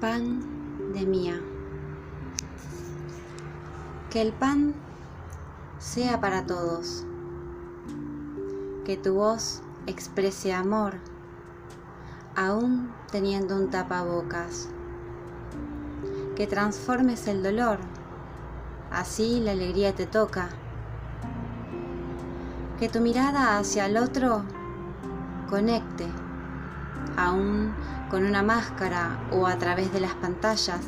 Pan 0.00 0.92
de 0.92 1.06
mía, 1.06 1.40
Que 4.10 4.20
el 4.20 4.34
pan 4.34 4.74
sea 5.78 6.20
para 6.20 6.44
todos. 6.44 7.06
Que 8.84 8.98
tu 8.98 9.14
voz 9.14 9.62
exprese 9.86 10.52
amor, 10.52 10.96
aún 12.36 12.92
teniendo 13.10 13.56
un 13.56 13.70
tapabocas. 13.70 14.68
Que 16.36 16.46
transformes 16.46 17.26
el 17.26 17.42
dolor, 17.42 17.78
así 18.90 19.40
la 19.40 19.52
alegría 19.52 19.94
te 19.94 20.04
toca. 20.04 20.50
Que 22.78 22.90
tu 22.90 23.00
mirada 23.00 23.56
hacia 23.56 23.86
el 23.86 23.96
otro 23.96 24.42
conecte 25.48 26.06
aún 27.16 27.74
con 28.10 28.24
una 28.24 28.42
máscara 28.42 29.28
o 29.32 29.46
a 29.46 29.58
través 29.58 29.92
de 29.92 30.00
las 30.00 30.14
pantallas. 30.14 30.84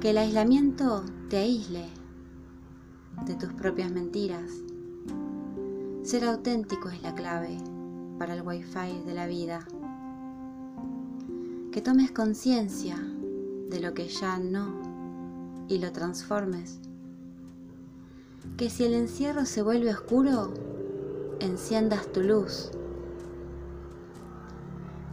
Que 0.00 0.10
el 0.10 0.18
aislamiento 0.18 1.04
te 1.28 1.38
aísle 1.38 1.86
de 3.26 3.34
tus 3.34 3.52
propias 3.52 3.90
mentiras. 3.90 4.50
Ser 6.02 6.24
auténtico 6.24 6.88
es 6.88 7.02
la 7.02 7.14
clave 7.14 7.58
para 8.18 8.34
el 8.34 8.42
wifi 8.42 9.02
de 9.04 9.14
la 9.14 9.26
vida. 9.26 9.60
Que 11.72 11.82
tomes 11.82 12.10
conciencia 12.12 12.96
de 13.68 13.80
lo 13.80 13.94
que 13.94 14.08
ya 14.08 14.38
no 14.38 15.66
y 15.68 15.78
lo 15.78 15.92
transformes. 15.92 16.80
Que 18.56 18.70
si 18.70 18.84
el 18.84 18.94
encierro 18.94 19.44
se 19.44 19.62
vuelve 19.62 19.90
oscuro, 19.90 20.54
enciendas 21.40 22.10
tu 22.12 22.22
luz. 22.22 22.70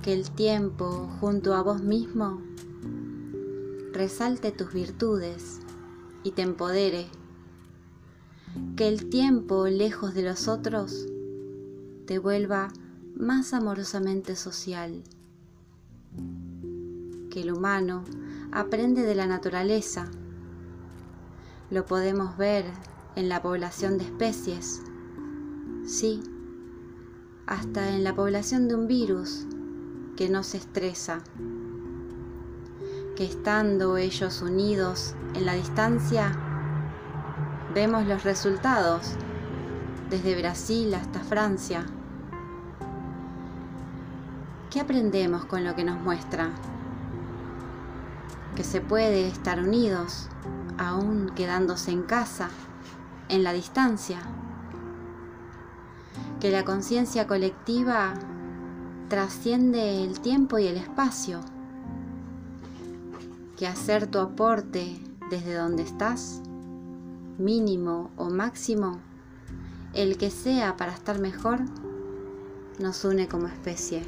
Que 0.05 0.13
el 0.13 0.29
tiempo 0.29 1.09
junto 1.19 1.55
a 1.55 1.63
vos 1.63 1.81
mismo 1.81 2.39
resalte 3.91 4.51
tus 4.51 4.71
virtudes 4.71 5.61
y 6.21 6.29
te 6.29 6.43
empodere. 6.43 7.07
Que 8.75 8.87
el 8.87 9.09
tiempo 9.09 9.65
lejos 9.65 10.13
de 10.13 10.21
los 10.21 10.47
otros 10.47 11.07
te 12.05 12.19
vuelva 12.19 12.67
más 13.15 13.51
amorosamente 13.51 14.35
social. 14.35 15.01
Que 17.31 17.41
el 17.41 17.51
humano 17.51 18.03
aprende 18.51 19.01
de 19.01 19.15
la 19.15 19.25
naturaleza. 19.25 20.11
Lo 21.71 21.87
podemos 21.87 22.37
ver 22.37 22.65
en 23.15 23.27
la 23.27 23.41
población 23.41 23.97
de 23.97 24.03
especies 24.03 24.83
Sí, 25.87 26.21
hasta 27.47 27.95
en 27.95 28.03
la 28.03 28.13
población 28.15 28.67
de 28.67 28.75
un 28.75 28.85
virus 28.85 29.47
que 30.15 30.29
no 30.29 30.43
se 30.43 30.57
estresa, 30.57 31.19
que 33.15 33.25
estando 33.25 33.97
ellos 33.97 34.41
unidos 34.41 35.15
en 35.33 35.45
la 35.45 35.53
distancia, 35.53 36.31
vemos 37.73 38.05
los 38.05 38.23
resultados 38.23 39.13
desde 40.09 40.39
Brasil 40.39 40.93
hasta 40.93 41.19
Francia. 41.19 41.85
¿Qué 44.69 44.81
aprendemos 44.81 45.45
con 45.45 45.63
lo 45.63 45.75
que 45.75 45.83
nos 45.83 45.99
muestra? 45.99 46.49
Que 48.55 48.63
se 48.63 48.81
puede 48.81 49.27
estar 49.27 49.59
unidos 49.59 50.29
aún 50.77 51.31
quedándose 51.35 51.91
en 51.91 52.03
casa, 52.03 52.49
en 53.29 53.43
la 53.43 53.53
distancia 53.53 54.19
que 56.39 56.51
la 56.51 56.63
conciencia 56.63 57.27
colectiva 57.27 58.13
trasciende 59.09 60.03
el 60.03 60.19
tiempo 60.19 60.57
y 60.57 60.67
el 60.67 60.77
espacio, 60.77 61.41
que 63.57 63.67
hacer 63.67 64.07
tu 64.07 64.19
aporte 64.19 64.99
desde 65.29 65.55
donde 65.55 65.83
estás, 65.83 66.41
mínimo 67.37 68.11
o 68.17 68.29
máximo, 68.29 68.99
el 69.93 70.17
que 70.17 70.29
sea 70.29 70.75
para 70.75 70.93
estar 70.93 71.19
mejor, 71.19 71.61
nos 72.79 73.05
une 73.05 73.27
como 73.27 73.47
especie. 73.47 74.03